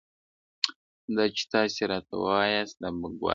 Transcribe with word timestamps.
دا 1.15 1.23
چي 1.35 1.43
تاسي 1.53 1.83
راته 1.91 2.13
وایاست 2.23 2.75
دا 2.81 2.89
بکواس 2.99 3.21
دی، 3.21 3.29